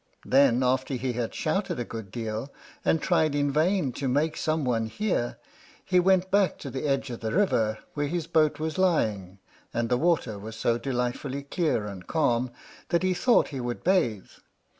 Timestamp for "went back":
5.99-6.57